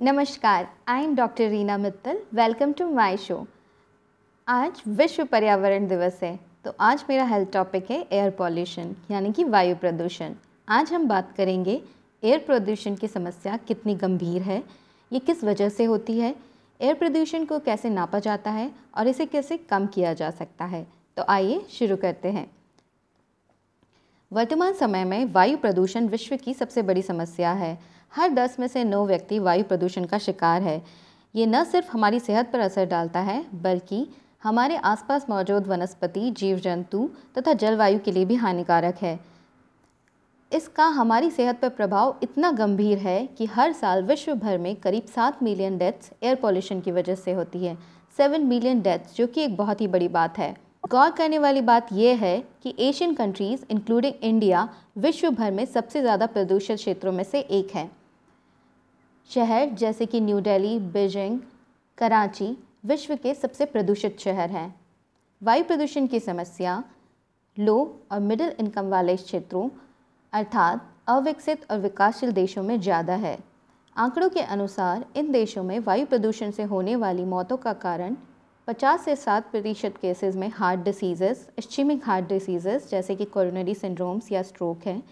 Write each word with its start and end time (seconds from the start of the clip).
नमस्कार 0.00 0.66
I 0.88 1.04
am 1.04 1.14
doctor 1.16 1.48
Reena 1.50 1.76
Mittal 1.78 2.18
welcome 2.34 2.72
to 2.72 2.88
my 2.90 3.16
show 3.16 3.36
आज 4.48 4.82
विश्व 4.88 5.24
पर्यावरण 5.24 5.86
दिवस 5.88 6.20
है 6.22 6.38
तो 6.64 6.72
आज 6.80 7.04
मेरा 7.08 7.24
हेल्थ 7.24 7.50
टॉपिक 7.52 7.90
है 7.90 7.98
एयर 8.12 8.30
पॉल्यूशन 8.30 8.94
यानी 9.10 9.32
कि 9.32 9.44
वायु 9.44 9.76
प्रदूषण। 9.76 10.34
आज 10.68 10.92
हम 10.92 11.08
बात 11.08 11.34
करेंगे 11.36 11.80
एयर 12.22 12.38
प्रदूषण 12.38 12.94
की 12.94 13.08
समस्या 13.08 13.56
कितनी 13.68 13.94
गंभीर 13.94 14.42
है, 14.42 14.62
ये 15.10 15.18
किस 15.18 15.44
वजह 15.44 15.68
से 15.68 15.84
होती 15.84 16.18
है 16.18 16.34
एयर 16.80 16.94
प्रदूषण 16.94 17.44
को 17.44 17.58
कैसे 17.58 17.90
नापा 17.90 18.18
जाता 18.18 18.50
है 18.50 18.70
और 18.96 19.08
इसे 19.08 19.26
कैसे 19.26 19.56
कम 19.60 19.86
किया 19.86 20.14
जा 20.14 20.30
सकता 20.30 20.64
है। 20.64 20.86
तो 21.16 21.24
आइए 21.28 21.60
शुरू 21.70 21.96
करते 21.96 22.30
हैं। 22.30 22.50
वर्तमान 24.32 24.72
समय 24.74 25.04
में 25.04 25.24
वायु 25.32 25.58
प्रदूषण 25.58 26.08
विश्व 26.08 26.36
की 26.36 26.54
सबसे 26.54 26.82
बड़ी 26.82 27.02
समस्या 27.02 27.52
है 27.52 27.78
हर 28.12 28.30
दस 28.30 28.56
में 28.60 28.66
से 28.68 28.84
नौ 28.84 29.04
व्यक्ति 29.06 29.38
वायु 29.38 29.64
प्रदूषण 29.64 30.04
का 30.04 30.18
शिकार 30.18 30.62
है। 30.62 30.82
ये 31.34 31.46
न 31.46 31.62
सिर्फ़ 31.64 31.90
हमारी 31.92 32.20
सेहत 32.20 32.50
पर 32.52 32.60
असर 32.60 32.84
डालता 32.84 33.20
है, 33.20 33.44
बल्कि 33.54 34.06
हमारे 34.42 34.76
आसपास 34.76 35.26
मौजूद 35.30 35.66
वनस्पति 35.66 36.30
जीव 36.30 36.58
जंतु 36.58 37.08
तथा 37.38 37.52
जलवायु 37.52 37.98
के 37.98 38.12
लिए 38.12 38.24
भी 38.24 38.34
हानिकारक 38.34 38.98
है। 39.02 39.18
इसका 40.52 40.84
हमारी 40.86 41.30
सेहत 41.30 41.60
पर 41.60 41.68
प्रभाव 41.68 42.14
इतना 42.22 42.50
गंभीर 42.52 42.98
है 42.98 43.26
कि 43.38 43.46
हर 43.46 43.72
साल 43.72 44.02
विश्व 44.02 44.34
भर 44.34 44.58
में 44.58 44.74
करीब 44.76 45.06
सात 45.06 45.42
मिलियन 45.42 45.76
डेथ्स 45.78 46.10
एयर 46.22 46.34
पॉल्यूशन 46.34 46.80
की 46.80 46.92
वजह 46.92 47.14
से 47.14 47.32
होती 47.32 47.64
है। 47.64 47.76
सेवन 48.18 48.44
मिलियन 48.44 48.80
डेथ्स, 48.82 49.16
जो 49.16 49.26
कि 49.26 49.42
एक 49.42 49.56
बहुत 49.56 49.80
ही 49.80 49.86
बड़ी 49.88 50.08
बात 50.08 50.38
है। 50.38 50.54
गौर 50.88 51.10
करने 51.10 51.38
वाली 51.38 51.60
बात 51.62 51.92
यह 51.92 52.16
है 52.16 52.38
कि 52.62 52.74
एशियन 52.78 53.14
कंट्रीज़, 53.14 53.64
इंक्लूडिंग 53.70 54.14
इंडिया 54.22 54.68
विश्व 54.98 55.30
भर 55.30 55.50
में 55.50 55.64
सबसे 55.66 56.00
ज़्यादा 56.00 56.26
प्रदूषित 56.26 56.76
क्षेत्रों 56.76 57.12
में 57.12 57.24
से 57.24 57.40
एक 57.40 57.74
है। 57.74 57.97
शहर 59.30 59.68
जैसे 59.70 60.06
कि 60.06 60.20
न्यू 60.20 60.40
दिल्ली 60.40 60.78
बीजिंग, 60.92 61.38
कराची 61.98 62.56
विश्व 62.86 63.14
के 63.16 63.34
सबसे 63.34 63.64
प्रदूषित 63.64 64.20
शहर 64.20 64.50
हैं। 64.50 64.74
वायु 65.42 65.64
प्रदूषण 65.64 66.06
की 66.06 66.20
समस्या 66.20 66.82
लो 67.56 67.76
और 68.12 68.20
मिडिल 68.20 68.52
इनकम 68.60 68.88
वाले 68.88 69.16
क्षेत्रों, 69.16 69.68
अर्थात 70.32 70.86
अविकसित 71.08 71.70
और 71.70 71.78
विकासशील 71.80 72.32
देशों 72.32 72.62
में 72.62 72.80
ज़्यादा 72.80 73.14
है। 73.16 73.38
आंकड़ों 73.96 74.28
के 74.28 74.40
अनुसार 74.40 75.04
इन 75.16 75.30
देशों 75.32 75.62
में 75.62 75.78
वायु 75.80 76.06
प्रदूषण 76.06 76.50
से 76.50 76.62
होने 76.62 76.96
वाली 76.96 77.24
मौतों 77.24 77.56
का 77.56 77.72
कारण 77.74 78.16
50 78.68 79.04
से 79.04 79.16
7 79.16 79.50
प्रतिशत 79.50 79.94
केसेस 80.02 80.36
में 80.36 80.48
heart 80.48 80.80
diseases, 80.80 81.48
ischemic 81.58 82.04
heart 82.04 82.28
diseases 82.28 82.90
जैसे 82.90 83.14
कि 83.16 83.24
कोरोनरी 83.24 83.74
सिंड्रोम्स 83.74 84.32
या 84.32 84.42
स्ट्रोक 84.42 84.86
हैं। 84.86 85.02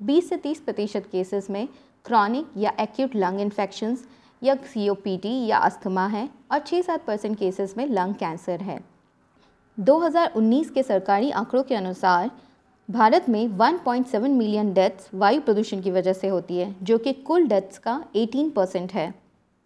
20 0.00 0.28
से 0.28 0.36
30 0.38 0.60
प्रतिशत 0.60 1.08
केसेस 1.12 1.50
में 1.50 1.66
क्रॉनिक 2.04 2.46
या 2.56 2.72
एक्यूट 2.80 3.14
लंग 3.16 3.40
इन्फेक्शंस 3.40 4.04
या 4.42 4.54
सी 4.66 5.48
या 5.48 5.58
अस्थमा 5.58 6.06
है 6.06 6.28
और 6.52 6.58
6-7 6.58 7.04
परसेंट 7.06 7.38
केसेस 7.38 7.74
में 7.76 7.86
लंग 7.86 8.14
कैंसर 8.14 8.60
है। 8.60 8.78
2019 9.78 10.70
के 10.70 10.82
सरकारी 10.82 11.30
आंकड़ों 11.30 11.62
के 11.62 11.74
अनुसार 11.74 12.30
भारत 12.88 13.28
में 13.28 13.46
1.7 13.48 14.28
मिलियन 14.28 14.72
डेथ्स 14.72 15.08
वायु 15.14 15.40
प्रदूषण 15.40 15.80
की 15.80 15.90
वजह 15.90 16.12
से 16.12 16.28
होती 16.28 16.58
है, 16.58 16.74
जो 16.82 16.98
कि 16.98 17.12
कुल 17.12 17.46
डेथ्स 17.46 17.78
का 17.78 18.02
18 18.16 18.50
परसेंट 18.50 18.92
है। 18.92 19.08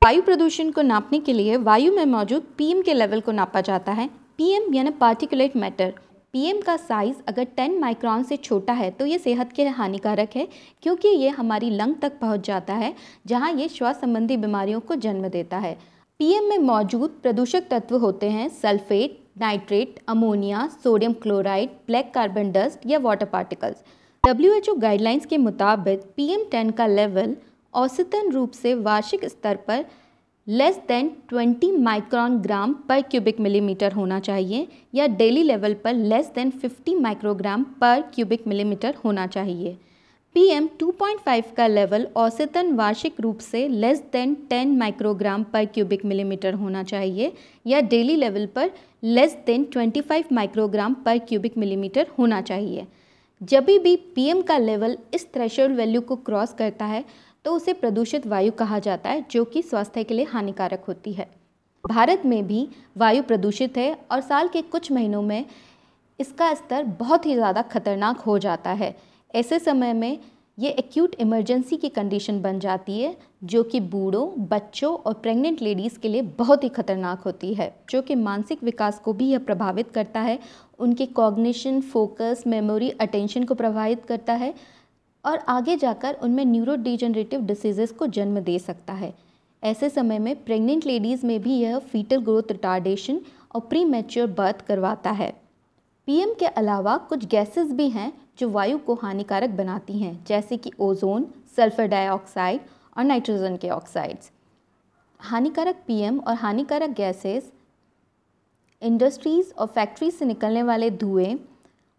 वायु 0.02 0.22
प्रदूषण 0.22 0.70
को 0.70 0.82
नापने 0.82 1.20
के 1.20 1.32
लिए 1.32 1.56
वायु 1.56 1.94
में 1.96 2.04
मौजूद 2.06 2.46
पीएम 2.58 2.82
के 2.82 2.94
लेवल 2.94 3.20
को 3.20 3.32
नापा 3.32 3.60
जाता 3.60 3.92
है। 3.92 4.08
पीएम 4.38 4.74
यानी 4.74 4.90
पार्टिकुलेट 4.90 5.56
मैटर 5.56 5.94
पीएम 6.36 6.60
का 6.60 6.76
साइज़ 6.76 7.16
अगर 7.28 7.46
10 7.58 7.78
माइक्रॉन 7.80 8.22
से 8.22 8.36
छोटा 8.36 8.72
है 8.72 8.90
तो 8.90 9.04
ये 9.06 9.18
सेहत 9.18 9.52
के 9.52 9.62
लिए 9.62 9.72
हानिकारक 9.72 10.30
है, 10.36 10.46
क्योंकि 10.82 11.08
ये 11.08 11.28
हमारी 11.28 11.70
लंग 11.70 11.94
तक 12.02 12.18
पहुँच 12.20 12.46
जाता 12.46 12.74
है, 12.74 12.92
जहाँ 13.26 13.52
ये 13.52 13.68
श्वास 13.68 14.00
संबंधी 14.00 14.36
बीमारियों 14.36 14.80
को 14.80 14.94
जन्म 14.96 15.28
देता 15.28 15.58
है। 15.58 15.72
पीएम 16.20 16.44
में 16.44 16.58
मौजूद 16.60 17.18
प्रदूषक 17.22 17.68
तत्व 17.70 17.96
होते 17.96 18.30
हैं 18.30 18.48
sulphate, 18.52 19.18
nitrate, 19.38 19.98
ammonia, 20.08 20.66
sodium 20.82 21.12
chloride, 21.14 21.70
black 21.86 22.12
carbon 22.14 22.52
dust 22.52 22.86
या 22.86 22.98
वाटर 22.98 23.26
पार्टिकल्स 23.26 23.82
WHO 24.24 24.78
गाइडलाइंस 24.78 25.26
के 25.26 25.38
मुताबिक 25.38 26.02
पीएम 26.16 26.44
टेन 26.50 26.70
का 26.72 26.86
लेवल 26.88 27.36
औसतन 27.74 28.30
रूप 28.32 28.50
से 28.52 28.74
वार्षिक 28.76 29.24
स्तर 29.26 29.56
पर 29.68 29.84
लेस 30.48 30.76
देन 30.88 31.10
20 31.32 31.78
माइक्रोन 31.78 32.36
ग्राम 32.38 32.72
पर 32.88 33.00
क्यूबिक 33.02 33.40
मिलीमीटर 33.40 33.92
होना 33.92 34.18
चाहिए 34.20 34.66
या 34.94 35.06
डेली 35.06 35.42
लेवल 35.42 35.74
पर 35.74 35.94
लेस 35.94 36.30
देन 36.34 36.52
50 36.64 36.94
माइक्रोग्राम 37.00 37.64
पर 37.80 38.02
क्यूबिक 38.14 38.46
मिलीमीटर 38.46 38.94
होना 39.04 39.26
चाहिए। 39.26 39.76
पीएम 40.34 40.68
2.5 40.82 41.52
का 41.56 41.66
लेवल 41.66 42.06
औसतन 42.16 42.72
वार्षिक 42.72 43.20
रूप 43.20 43.38
से 43.38 43.66
लेस 43.68 44.04
देन 44.12 44.36
10 44.52 44.76
माइक्रोग्राम 44.78 45.42
पर 45.42 45.64
क्यूबिक 45.64 46.04
मिलीमीटर 46.04 46.54
होना 46.54 46.82
चाहिए 46.82 47.32
या 47.66 47.80
डेली 47.80 48.16
लेवल 48.16 48.46
पर 48.46 48.70
लेस 49.02 49.36
देन 49.46 49.66
25 49.76 50.32
माइक्रोग्राम 50.32 50.94
पर 50.94 51.18
क्यूबिक 51.18 51.58
मिलीमीटर 51.58 52.06
होना 52.18 52.40
चाहिए। 52.40 52.86
जब 53.40 53.64
भी 53.64 53.96
पीएम 53.96 54.40
का 54.42 54.58
लेवल 54.58 54.96
इस 55.14 55.26
थ्रेशोल्ड 55.34 55.76
वैल्यू 55.76 56.00
को 56.00 56.16
क्रॉस 56.16 56.52
करता 56.52 56.84
है 56.84 57.04
तो 57.46 57.52
उसे 57.52 57.72
प्रदूषित 57.72 58.26
वायु 58.26 58.52
कहा 58.52 58.78
जाता 58.78 59.10
है, 59.10 59.24
जो 59.30 59.44
कि 59.44 59.62
स्वास्थ्य 59.62 60.02
के 60.04 60.14
लिए 60.14 60.24
हानिकारक 60.24 60.84
होती 60.88 61.12
है। 61.12 61.28
भारत 61.84 62.22
में 62.26 62.46
भी 62.46 62.68
वायु 62.98 63.22
प्रदूषित 63.22 63.76
है 63.76 63.96
और 64.12 64.20
साल 64.20 64.48
के 64.48 64.62
कुछ 64.62 64.90
महीनों 64.92 65.22
में 65.22 65.44
इसका 66.18 66.52
स्तर 66.54 66.84
बहुत 67.00 67.26
ही 67.26 67.34
ज़्यादा 67.34 67.62
खतरनाक 67.62 68.20
हो 68.20 68.38
जाता 68.38 68.70
है। 68.70 68.94
ऐसे 69.34 69.58
समय 69.58 69.92
में 69.92 70.18
ये 70.58 70.70
एक्यूट 70.70 71.14
इमरजेंसी 71.14 71.76
की 71.76 71.88
कंडीशन 71.88 72.40
बन 72.42 72.58
जाती 72.58 73.00
है, 73.00 73.16
जो 73.44 73.62
कि 73.62 73.80
बूढ़ों, 73.80 74.28
बच्चों 74.48 74.94
और 74.96 75.14
प्रेग्नेंट 75.14 75.62
लेडीज़ 75.62 75.98
के 75.98 76.08
लिए 76.08 76.22
बहुत 76.38 76.64
ही 76.64 76.68
खतरनाक 76.68 77.20
होती 77.20 77.54
है, 77.54 77.74
जो 77.90 78.02
कि 78.02 78.14
मानसिक 78.14 78.64
विकास 78.64 78.98
को 78.98 79.12
भी 79.12 79.28
यह 79.30 79.38
प्रभावित 79.38 79.90
करता 79.90 80.20
है। 80.20 80.38
उनके 80.78 81.06
कॉग्निशन 81.06 81.80
फोकस 81.80 82.42
मेमोरी 82.46 82.90
अटेंशन 82.90 83.44
को 83.44 83.54
प्रभावित 83.54 84.04
करता 84.04 84.32
है। 84.32 84.54
और 85.26 85.38
आगे 85.48 85.76
जाकर 85.76 86.16
उनमें 86.22 86.44
न्यूरो 86.44 86.74
डिजनरेटिव 86.78 87.40
डिसीज़ेस 87.40 87.92
को 87.92 88.06
जन्म 88.08 88.40
दे 88.40 88.58
सकता 88.58 88.92
है। 88.92 89.12
ऐसे 89.62 89.88
समय 89.90 90.18
में 90.18 90.34
प्रेग्नेंट 90.44 90.86
लेडीज़ 90.86 91.26
में 91.26 91.40
भी 91.42 91.58
यह 91.58 91.78
फीटल 91.78 92.20
ग्रोथ 92.22 92.52
रिटार्डेशन 92.52 93.20
और 93.54 93.60
प्री 93.60 93.84
मैच्योर 93.84 94.26
बर्थ 94.28 94.60
करवाता 94.66 95.10
है। 95.12 95.30
पीएम 96.08 96.34
के 96.38 96.46
अलावा 96.46 96.96
कुछ 97.08 97.24
गैसेस 97.26 97.72
भी 97.72 97.88
हैं 97.88 98.12
जो 98.38 98.48
वायु 98.50 98.78
को 98.78 98.94
हानिकारक 98.94 99.50
बनाती 99.52 99.98
हैं, 99.98 100.24
जैसे 100.24 100.56
कि 100.56 100.72
ओजोन 100.80 101.26
सल्फ़र 101.56 101.86
डाइऑक्साइड 101.86 102.60
और 102.96 103.04
नाइट्रोजन 103.04 103.56
के 103.56 103.70
ऑक्साइड्स 103.70 104.30
हानिकारक 105.20 105.82
पीएम 105.86 106.18
और 106.18 106.34
हानिकारक 106.34 106.90
गैसेस 106.90 107.52
इंडस्ट्रीज़ 108.82 109.52
और 109.52 109.66
फैक्ट्रीज 109.66 110.14
से 110.14 110.24
निकलने 110.24 110.62
वाले 110.62 110.90
धुएँ 110.92 111.34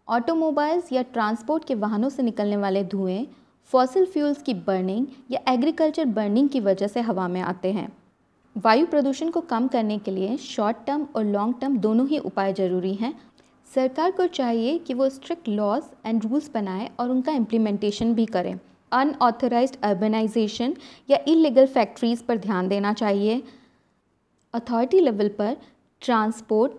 ऑटोमोबाइल्स 0.08 0.92
या 0.92 1.02
ट्रांसपोर्ट 1.04 1.64
के 1.64 1.74
वाहनों 1.74 2.08
से 2.08 2.22
निकलने 2.22 2.56
वाले 2.56 2.82
धुएँ, 2.84 3.26
फॉसिल 3.72 4.04
फ्यूल्स 4.04 4.42
की 4.42 4.54
बर्निंग 4.56 5.06
या 5.30 5.40
एग्रीकल्चर 5.48 6.04
बर्निंग 6.08 6.48
की 6.48 6.60
वजह 6.60 6.86
से 6.86 7.00
हवा 7.00 7.26
में 7.28 7.40
आते 7.40 7.72
हैं। 7.72 7.88
वायु 8.56 8.86
प्रदूषण 8.86 9.30
को 9.30 9.40
कम 9.40 9.66
करने 9.68 9.98
के 9.98 10.10
लिए 10.10 10.36
शॉर्ट 10.36 10.76
टर्म 10.86 11.06
और 11.16 11.24
लॉन्ग 11.24 11.54
टर्म 11.60 11.76
दोनों 11.78 12.06
ही 12.08 12.18
उपाय 12.20 12.52
ज़रूरी 12.52 12.94
हैं। 12.94 13.14
सरकार 13.66 14.10
को 14.10 14.26
चाहिए 14.28 14.78
कि 14.78 14.94
वो 14.94 15.08
स्ट्रिक्ट 15.08 15.48
लॉज 15.48 15.82
एंड 16.06 16.24
रूल्स 16.24 16.50
बनाए 16.54 16.90
और 17.00 17.10
उनका 17.10 17.32
इम्प्लीमेंटेशन 17.32 18.14
भी 18.14 18.26
करें। 18.26 18.58
अनऑथराइज्ड 18.92 19.76
अर्बनाइजेशन 19.84 20.74
या 21.10 21.18
इलीगल 21.28 21.66
फैक्ट्रीज़ 21.66 22.22
पर 22.24 22.38
ध्यान 22.38 22.68
देना 22.68 22.92
चाहिए। 22.94 23.42
अथॉरिटी 24.54 25.00
लेवल 25.00 25.28
पर 25.28 25.56
transport 26.02 26.72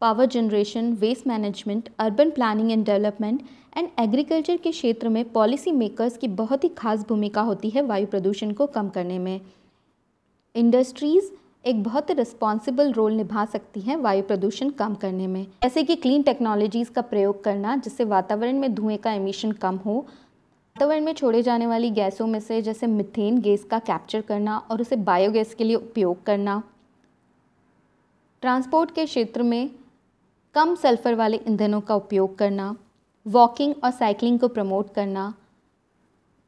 power 0.00 0.26
generation 0.26 0.92
waste 0.92 1.26
management 1.26 1.88
urban 1.98 2.30
planning 2.30 2.72
and 2.72 2.84
development 2.86 3.42
and 3.76 3.88
agriculture 3.98 4.56
के 4.56 4.70
क्षेत्र 4.70 5.08
में 5.08 5.24
पॉलिसी 5.32 5.72
मेकर्स 5.72 6.16
की 6.16 6.28
बहुत 6.28 6.64
ही 6.64 6.68
खास 6.68 7.06
भूमिका 7.08 7.40
होती 7.40 7.70
है 7.70 7.82
वायु 7.82 8.06
प्रदूषण 8.06 8.52
को 8.52 8.66
कम 8.66 8.88
करने 8.88 9.18
में। 9.18 9.40
इंडस्ट्रीज़ 10.54 11.30
एक 11.64 11.82
बहुत 11.82 12.10
रिस्पॉन्सिबल 12.10 12.92
रोल 12.92 13.12
निभा 13.12 13.44
सकती 13.44 13.80
हैं 13.80 13.96
वायु 13.96 14.22
प्रदूषण 14.22 14.70
कम 14.70 14.94
करने 14.94 15.26
में। 15.26 15.42
जैसे 15.62 15.82
कि 15.82 15.96
क्लीन 15.96 16.22
टेक्नोलॉजीज़ 16.22 16.90
का 16.90 17.02
प्रयोग 17.02 17.42
करना, 17.44 17.76
जिससे 17.76 18.04
वातावरण 18.04 18.58
में 18.58 18.74
धुएँ 18.74 18.96
का 18.96 19.12
एमिशन 19.12 19.52
कम 19.52 19.76
हो। 19.76 19.96
वातावरण 19.96 21.04
में 21.04 21.12
छोड़े 21.12 21.42
जाने 21.42 21.66
वाली 21.66 21.90
गैसों 21.90 22.26
में 22.26 22.40
से 22.40 22.60
जैसे 22.62 22.86
मिथेन 22.86 23.40
गैस 23.40 23.64
का 23.64 23.78
कैप्चर 23.78 24.20
करना 24.20 24.58
और 24.58 24.80
उसे 24.80 24.96
बायोगैस 24.96 25.54
के 25.54 25.64
लिए 25.64 25.76
उपयोग 25.76 26.22
करना। 26.24 26.62
ट्रांसपोर्ट 28.42 28.90
के 28.90 29.04
क्षेत्र 29.06 29.42
में 29.42 29.70
कम 30.56 30.74
सल्फ़र 30.74 31.14
वाले 31.14 31.36
ईंधनों 31.48 31.80
का 31.80 31.94
उपयोग 31.94 32.36
करना 32.38 32.74
वॉकिंग 33.26 33.74
और 33.84 33.90
साइकिलिंग 33.90 34.38
को 34.40 34.48
प्रमोट 34.48 34.92
करना 34.94 35.32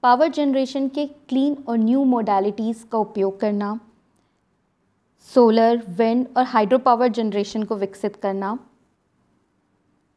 पावर 0.02 0.28
जनरेशन 0.28 0.88
के 0.88 1.04
क्लीन 1.28 1.56
और 1.68 1.78
न्यू 1.78 2.04
मोडालिटीज़ 2.04 2.84
का 2.92 2.98
उपयोग 2.98 3.38
करना 3.40 3.78
सोलर 5.28 5.82
विंड 5.98 6.26
और 6.36 6.44
हाइड्रो 6.44 6.78
पावर 6.78 7.08
जनरेशन 7.18 7.64
को 7.64 7.76
विकसित 7.76 8.16
करना 8.16 8.58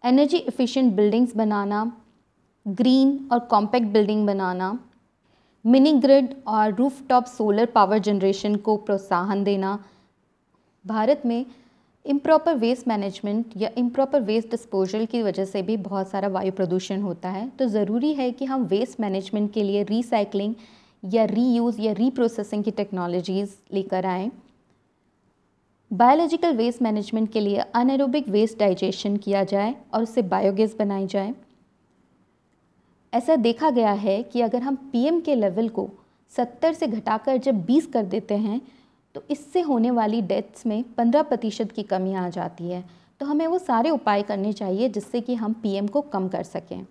एनर्जी 0.03 0.37
एफिशिएंट 0.37 0.93
बिल्डिंग्स 0.95 1.35
बनाना 1.37 1.85
ग्रीन 2.65 3.17
और 3.31 3.39
कॉम्पैक्ट 3.51 3.87
बिल्डिंग 3.93 4.25
बनाना 4.27 4.77
मिनी 5.65 5.93
ग्रिड 6.01 6.35
और 6.47 6.73
रूफटॉप 6.75 7.25
सोलर 7.27 7.65
पावर 7.75 7.97
जनरेशन 7.99 8.55
को 8.57 8.77
प्रोत्साहन 8.77 9.43
देना। 9.43 9.79
भारत 10.85 11.21
में 11.25 11.45
इम्प्रॉपर 12.05 12.55
वेस्ट 12.55 12.87
मैनेजमेंट 12.87 13.53
या 13.57 13.69
इम्प्रॉपर 13.77 14.21
वेस्ट 14.21 14.49
डिस्पोजल 14.51 15.05
की 15.05 15.21
वजह 15.23 15.45
से 15.45 15.61
भी 15.61 15.75
बहुत 15.77 16.09
सारा 16.09 16.27
वायु 16.27 16.51
प्रदूषण 16.51 17.01
होता 17.01 17.29
है। 17.29 17.47
तो 17.49 17.65
ज़रूरी 17.65 18.13
है 18.13 18.31
कि 18.31 18.45
हम 18.45 18.63
वेस्ट 18.63 18.99
मैनेजमेंट 18.99 19.51
के 19.53 19.63
लिए 19.63 19.83
रिसाइकलिंग 19.83 20.55
या 21.03 21.25
रीयूज़ 21.25 21.81
या 21.81 21.91
रीप्रोसेसिंग 21.91 22.63
की 22.63 22.71
टेक्नोलॉजीज़ 22.71 23.55
लेकर 23.73 24.05
आएँ। 24.05 24.31
बायोलॉजिकल 25.91 26.55
वेस्ट 26.55 26.81
मैनेजमेंट 26.81 27.31
के 27.31 27.39
लिए 27.39 27.63
अनएरोबिक 27.75 28.27
वेस्ट 28.29 28.59
डाइजेशन 28.59 29.17
किया 29.17 29.43
जाए 29.43 29.75
और 29.93 30.03
उससे 30.03 30.21
बायोगैस 30.21 30.75
बनाई 30.79 31.07
जाए। 31.07 31.33
ऐसा 33.13 33.35
देखा 33.35 33.69
गया 33.69 33.91
है 33.91 34.21
कि 34.23 34.41
अगर 34.41 34.61
हम 34.61 34.75
पीएम 34.91 35.19
के 35.21 35.35
लेवल 35.35 35.69
को 35.69 35.89
70 36.33 36.73
से 36.73 36.87
घटाकर 36.87 37.37
जब 37.37 37.65
20 37.65 37.85
कर 37.85 38.05
देते 38.05 38.35
हैं 38.35 38.61
तो 39.15 39.23
इससे 39.29 39.61
होने 39.61 39.91
वाली 39.91 40.21
डेथ्स 40.21 40.65
में 40.65 40.83
15 40.97 41.21
प्रतिशत 41.21 41.71
की 41.71 41.83
कमी 41.83 42.13
आ 42.13 42.29
जाती 42.29 42.69
है। 42.69 42.83
तो 43.19 43.25
हमें 43.25 43.45
वो 43.47 43.57
सारे 43.59 43.89
उपाय 43.89 44.21
करने 44.21 44.53
चाहिए 44.53 44.89
जिससे 44.89 45.21
कि 45.21 45.35
हम 45.35 45.53
पीएम 45.53 45.87
को 45.87 46.01
कम 46.01 46.27
कर 46.27 46.43
सकें। 46.43 46.81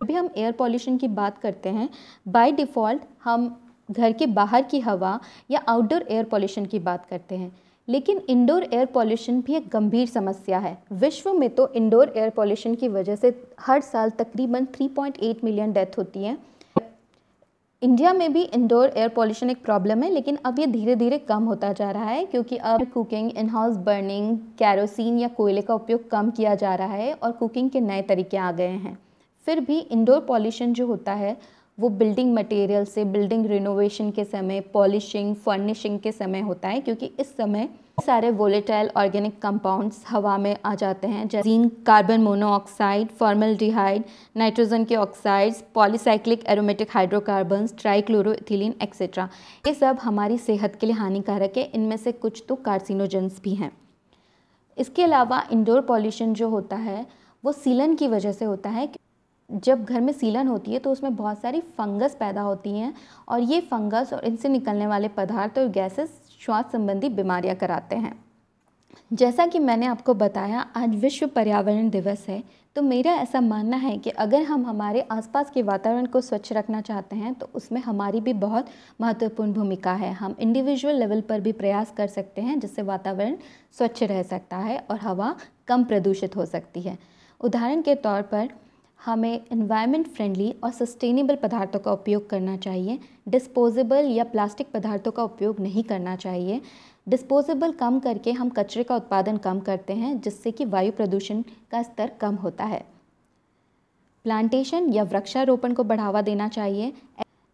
अभी 0.00 0.14
हम 0.14 0.28
एयर 0.36 0.52
पॉल्यूशन 0.52 0.96
की 0.96 1.08
बात 1.08 1.38
करते 1.38 1.68
हैं 1.68 1.88
बाय 2.28 2.52
डिफ़ॉल्ट 2.52 3.02
हम 3.24 3.56
घर 3.90 4.12
के 4.12 4.26
बाहर 4.26 4.62
की 4.62 4.80
हवा 4.80 5.18
या 5.50 5.60
आउटडोर 5.68 6.06
एयर 6.10 6.24
पॉल्यूशन 6.24 6.66
की 6.66 6.78
बात 6.78 7.06
करते 7.06 7.36
हैं। 7.36 7.52
लेकिन 7.88 8.20
इंडोर 8.28 8.62
एयर 8.62 8.86
पॉल्यूशन 8.86 9.40
भी 9.40 9.54
एक 9.54 9.68
गंभीर 9.68 10.06
समस्या 10.08 10.58
है। 10.58 10.76
विश्व 10.92 11.32
में 11.32 11.48
तो 11.50 11.68
इंडोर 11.68 12.12
एयर 12.16 12.30
पॉल्यूशन 12.30 12.74
की 12.74 12.88
वजह 12.88 13.16
से 13.16 13.44
हर 13.60 13.80
साल 13.80 14.10
तकरीबन 14.10 14.64
3.8 14.64 15.44
मिलियन 15.44 15.72
डेथ 15.72 15.98
होती 15.98 16.24
हैं। 16.24 16.38
इंडिया 17.82 18.12
में 18.12 18.32
भी 18.32 18.42
इंडोर 18.44 18.92
एयर 18.96 19.08
पॉल्यूशन 19.08 19.50
एक 19.50 19.62
प्रॉब्लम 19.64 20.02
है, 20.02 20.10
लेकिन 20.10 20.36
अब 20.46 20.58
ये 20.58 20.66
धीरे 20.66 20.94
धीरे 20.96 21.16
कम 21.18 21.44
होता 21.44 21.72
जा 21.72 21.90
रहा 21.90 22.04
है, 22.04 22.24
क्योंकि 22.24 22.56
अब 22.56 22.84
cooking 22.90 23.30
in 23.30 23.48
house 23.48 23.76
burning 23.76 24.36
kerosene 24.58 25.18
या 25.18 25.28
कोयले 25.28 25.62
का 25.62 25.74
उपयोग 25.74 26.08
कम 26.10 26.30
किया 26.30 26.54
जा 26.54 26.74
रहा 26.74 26.92
है 26.92 27.12
और 27.12 27.32
कुकिंग 27.32 27.70
के 27.70 27.80
नए 27.80 28.02
तरीके 28.02 28.36
आ 28.36 28.52
गए 28.52 28.68
हैं। 28.68 28.96
फिर 29.46 29.60
भी 29.60 29.78
इंडोर 29.78 30.20
पॉल्यूशन 30.20 30.72
जो 30.72 30.86
होता 30.86 31.12
है 31.12 31.36
वो 31.82 31.88
बिल्डिंग 31.90 32.32
मटेरियल 32.34 32.84
से 32.84 33.04
बिल्डिंग 33.04 33.46
रिनोवेशन 33.46 34.10
के 34.10 34.24
समय 34.24 34.60
पॉलिशिंग 34.74 35.34
फर्निशिंग 35.36 35.98
के 36.00 36.12
समय 36.12 36.40
होता 36.40 36.68
है, 36.68 36.80
क्योंकि 36.80 37.10
इस 37.20 37.36
समय 37.36 37.68
सारे 38.06 38.30
वोलेटाइल 38.32 38.90
ऑर्गेनिक 38.96 39.40
कंपाउंड्स 39.42 40.04
हवा 40.08 40.36
में 40.38 40.56
आ 40.64 40.74
जाते 40.74 41.06
हैं, 41.06 41.26
जैसे 41.28 41.68
कार्बन 41.86 42.20
मोनोऑक्साइड 42.20 43.08
फॉर्मल्डिहाइड 43.10 44.04
नाइट्रोजन 44.36 44.84
के 44.84 44.96
oxides 44.96 45.62
polycyclic 45.74 46.44
aromatic 46.48 46.90
hydrocarbons 46.90 47.74
trichloroethylene 47.78 48.74
etcetera 48.82 49.28
ये 49.66 49.74
सब 49.74 49.98
हमारी 50.02 50.38
सेहत 50.38 50.76
के 50.80 50.86
लिए 50.86 50.96
हानिकारक 50.96 51.56
है, 51.56 51.64
इनमें 51.64 51.96
से 51.96 52.12
कुछ 52.14 52.44
तो 52.48 52.54
कार्सिनोजेंस 52.64 53.40
भी 53.44 53.54
हैं। 53.54 53.72
इसके 54.76 55.02
अलावा 55.02 55.46
इंडोर 55.52 55.80
पॉल्यूशन 55.82 56.34
जो 56.34 56.48
होता 56.48 56.76
है, 56.78 57.06
वो 57.44 57.52
सीलन 57.52 57.94
की 57.94 58.08
वजह 58.08 58.32
से 58.32 58.44
होता 58.44 58.70
है 58.70 58.86
जब 59.54 59.84
घर 59.84 60.00
में 60.00 60.12
सीलन 60.12 60.48
होती 60.48 60.72
है 60.72 60.78
तो 60.78 60.92
उसमें 60.92 61.14
बहुत 61.16 61.40
सारी 61.40 61.60
फंगस 61.78 62.14
पैदा 62.14 62.42
होती 62.42 62.70
हैं 62.70 62.94
और 63.28 63.40
ये 63.40 63.60
फंगस 63.60 64.12
और 64.12 64.24
इनसे 64.24 64.48
निकलने 64.48 64.86
वाले 64.86 65.08
पदार्थ 65.08 65.58
और 65.58 65.68
गैसेस 65.70 66.20
श्वास 66.40 66.72
संबंधी 66.72 67.08
बीमारियाँ 67.10 67.56
कराते 67.56 67.96
हैं। 67.96 68.14
जैसा 69.10 69.46
कि 69.46 69.58
मैंने 69.58 69.86
आपको 69.86 70.14
बताया, 70.14 70.60
आज 70.76 70.94
विश्व 70.94 71.26
पर्यावरण 71.26 71.90
दिवस 71.90 72.24
है 72.28 72.42
तो 72.76 72.82
मेरा 72.82 73.12
ऐसा 73.12 73.40
मानना 73.40 73.76
है 73.76 73.96
कि 73.98 74.10
अगर 74.10 74.42
हम 74.42 74.64
हमारे 74.66 75.00
आसपास 75.12 75.50
के 75.50 75.62
वातावरण 75.62 76.06
को 76.06 76.20
स्वच्छ 76.20 76.52
रखना 76.52 76.80
चाहते 76.80 77.16
हैं 77.16 77.32
तो 77.34 77.48
उसमें 77.54 77.80
हमारी 77.80 78.20
भी 78.20 78.32
बहुत 78.34 78.66
महत्वपूर्ण 79.00 79.52
भूमिका 79.52 79.92
है। 79.92 80.12
हम 80.12 80.36
इंडिविजुअल 80.40 80.94
लेवल 80.94 81.20
पर 81.20 81.40
भी 81.40 81.52
प्रयास 81.52 81.92
कर 81.96 82.06
सकते 82.06 82.42
हैं, 82.42 82.58
जिससे 82.60 82.82
वातावरण 82.82 83.36
स्वच्छ 83.78 84.02
रह 84.02 84.22
सकता 84.22 84.56
है 84.58 84.78
और 84.90 84.98
हवा 84.98 85.34
कम 85.68 85.84
प्रदूषित 85.84 86.36
हो 86.36 86.46
सकती 86.46 86.80
है। 86.80 86.98
उदाहरण 87.40 87.82
के 87.82 87.94
तौर 87.96 88.22
पर 88.24 88.48
हमें 89.04 89.40
इन्वायरमेंट 89.52 90.08
फ्रेंडली 90.08 90.54
और 90.64 90.70
सस्टेनेबल 90.70 91.36
पदार्थों 91.36 91.78
का 91.80 91.92
उपयोग 91.92 92.28
करना 92.30 92.56
चाहिए। 92.56 92.98
डिस्पोजेबल 93.28 94.06
या 94.06 94.24
प्लास्टिक 94.24 94.70
पदार्थों 94.72 95.10
का 95.10 95.22
उपयोग 95.22 95.60
नहीं 95.60 95.82
करना 95.84 96.16
चाहिए। 96.16 96.60
डिस्पोजेबल 97.08 97.72
कम 97.72 97.98
करके 97.98 98.32
हम 98.32 98.48
कचरे 98.48 98.82
का 98.82 98.96
उत्पादन 98.96 99.36
कम 99.36 99.60
करते 99.60 99.92
हैं, 99.92 100.20
जिससे 100.20 100.50
कि 100.50 100.64
वायु 100.64 100.92
प्रदूषण 100.92 101.42
का 101.70 101.82
स्तर 101.82 102.10
कम 102.20 102.34
होता 102.34 102.64
है। 102.64 102.84
प्लांटेशन 104.24 104.88
या 104.92 105.02
वृक्षारोपण 105.02 105.72
को 105.72 105.84
बढ़ावा 105.84 106.22
देना 106.22 106.48
चाहिए। 106.48 106.92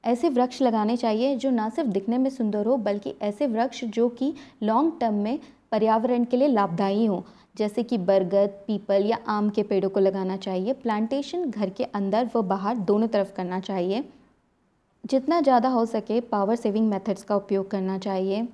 ऐसे 0.04 0.28
वृक्ष 0.28 0.62
लगाने 0.62 0.96
चाहिए 0.96 1.36
जो 1.36 1.50
ना 1.50 1.68
सिर्फ़ 1.68 1.90
दिखने 1.90 2.18
में 2.18 2.30
सुंदर 2.30 2.66
हो, 2.66 2.76
बल्कि 2.76 3.14
ऐसे 3.22 3.46
वृक्ष 3.46 3.84
जो 3.84 4.08
कि 4.08 4.34
लॉन्ग 4.62 4.92
टर्म 5.00 5.14
में 5.14 5.38
पर्यावरण 5.72 6.24
के 6.24 6.36
लिए 6.36 6.48
लाभदायी 6.48 7.06
हों। 7.06 7.22
जैसे 7.58 7.82
कि 7.82 7.99
बरगद, 7.99 8.50
पीपल 8.66 9.05
या 9.05 9.19
आम 9.28 9.49
के 9.50 9.62
पेड़ों 9.62 9.90
को 9.90 10.00
लगाना 10.00 10.37
चाहिए। 10.37 10.72
प्लांटेशन 10.72 11.44
घर 11.44 11.70
के 11.70 11.84
अंदर 11.84 12.31
व 12.37 12.43
बाहर 12.44 12.76
दोनों 12.76 13.08
तरफ़ 13.08 13.32
करना 13.32 13.60
चाहिए। 13.60 14.05
जितना 15.05 15.40
ज़्यादा 15.40 15.69
हो 15.69 15.84
सके 15.87 16.20
पावर 16.20 16.56
सेविंग 16.56 16.88
मेथड्स 16.90 17.22
का 17.22 17.37
उपयोग 17.37 17.70
करना 17.70 17.99
चाहिए। 17.99 18.46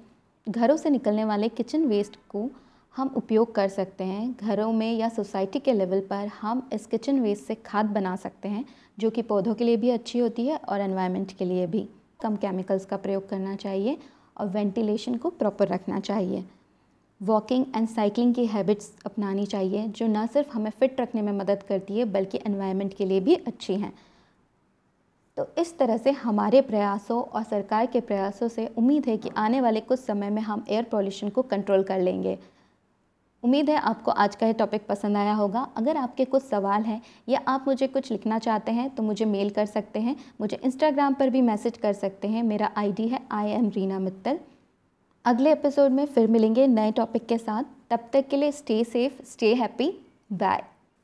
घरों 0.46 0.76
से 0.76 0.90
निकलने 0.90 1.24
वाले 1.24 1.48
किचन 1.48 1.84
वेस्ट 1.86 2.16
को 2.28 2.48
हम 2.94 3.12
उपयोग 3.16 3.54
कर 3.54 3.68
सकते 3.68 4.04
हैं। 4.04 4.34
घरों 4.40 4.72
में 4.72 4.92
या 4.92 5.08
सोसाइटी 5.08 5.58
के 5.58 5.72
लेवल 5.72 6.00
पर 6.00 6.26
हम 6.40 6.68
इस 6.72 6.86
किचन 6.86 7.20
वेस्ट 7.20 7.44
से 7.44 7.54
खाद 7.54 7.86
बना 7.86 8.16
सकते 8.16 8.48
हैं, 8.48 8.64
जो 8.98 9.10
कि 9.10 9.22
पौधों 9.22 9.54
के 9.54 9.64
लिए 9.64 9.76
भी 9.76 9.90
अच्छी 9.90 10.18
होती 10.18 10.46
है 10.46 10.56
और 10.58 10.80
एनवायरनमेंट 10.80 11.32
के 11.32 11.44
लिए 11.44 11.66
भी। 11.66 11.88
कम 12.20 12.36
केमिकल्स 12.36 12.84
का 12.84 12.96
प्रयोग 12.96 13.28
करना 13.28 13.56
चाहिए 13.56 13.98
और 14.36 14.48
वेंटिलेशन 14.48 15.14
को 15.14 15.30
प्रॉपर 15.30 15.68
रखना 15.68 16.00
चाहिए। 16.00 16.44
वॉकिंग 17.20 17.64
एंड 17.76 17.88
साइकिलिंग 17.88 18.34
की 18.34 18.46
हैबिट्स 18.46 18.90
अपनानी 19.06 19.44
चाहिए, 19.46 19.86
जो 19.88 20.06
ना 20.06 20.24
सिर्फ़ 20.26 20.50
हमें 20.50 20.70
फ़िट 20.70 21.00
रखने 21.00 21.22
में 21.22 21.32
मदद 21.32 21.62
करती 21.62 21.98
है, 21.98 22.04
बल्कि 22.04 22.38
एनवायरनमेंट 22.38 22.94
के 22.94 23.04
लिए 23.04 23.20
भी 23.20 23.34
अच्छी 23.36 23.74
हैं। 23.74 23.92
तो 25.36 25.46
इस 25.58 25.76
तरह 25.78 25.96
से 25.96 26.10
हमारे 26.12 26.60
प्रयासों 26.62 27.22
और 27.22 27.42
सरकार 27.42 27.86
के 27.86 28.00
प्रयासों 28.00 28.48
से 28.48 28.66
उम्मीद 28.78 29.06
है 29.06 29.16
कि 29.16 29.30
आने 29.36 29.60
वाले 29.60 29.80
कुछ 29.80 30.00
समय 30.00 30.30
में 30.30 30.42
हम 30.42 30.64
एयर 30.68 30.84
पॉल्यूशन 30.84 31.28
को 31.28 31.42
कंट्रोल 31.44 31.82
कर 31.82 32.00
लेंगे। 32.00 32.38
उम्मीद 33.42 33.70
है 33.70 33.76
आपको 33.78 34.10
आज 34.10 34.36
का 34.36 34.46
ये 34.46 34.52
टॉपिक 34.52 34.86
पसंद 34.86 35.16
आया 35.16 35.32
होगा। 35.34 35.66
अगर 35.76 35.96
आपके 35.96 36.24
कुछ 36.24 36.42
सवाल 36.42 36.82
हैं 36.82 37.00
या 37.28 37.40
आप 37.48 37.64
मुझे 37.68 37.86
कुछ 37.86 38.10
लिखना 38.12 38.38
चाहते 38.38 38.72
हैं 38.72 38.88
तो 38.94 39.02
मुझे 39.02 39.24
मेल 39.24 39.50
कर 39.50 39.66
सकते 39.66 40.00
हैं। 40.00 40.16
मुझे 40.40 40.60
इंस्टाग्राम 40.64 41.14
पर 41.14 41.30
भी 41.30 41.42
मैसेज 41.42 41.76
कर 41.76 41.92
सकते 41.94 42.28
हैं। 42.28 42.42
मेरा 42.42 42.70
आईडी 42.76 43.08
है 43.08 43.20
आई 43.32 43.50
एम 43.50 43.68
रीना 43.70 43.98
मित्तल 43.98 44.38
अगले 45.26 45.52
एपिसोड 45.52 45.90
में 45.90 46.06
फिर 46.06 46.26
मिलेंगे 46.26 46.66
नए 46.66 46.92
टॉपिक 46.92 47.26
के 47.26 47.38
साथ। 47.38 47.64
तब 47.90 48.00
तक 48.12 48.28
के 48.28 48.36
लिए 48.36 48.52
stay 48.52 48.84
safe 48.84 49.22
stay 49.22 49.54
happy 49.54 50.06
bye 50.32 50.64